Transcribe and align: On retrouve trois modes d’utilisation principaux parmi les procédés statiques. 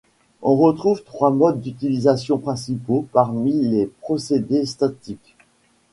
On 0.41 0.55
retrouve 0.57 1.03
trois 1.03 1.29
modes 1.29 1.61
d’utilisation 1.61 2.39
principaux 2.39 3.07
parmi 3.13 3.53
les 3.67 3.85
procédés 3.85 4.65
statiques. 4.65 5.35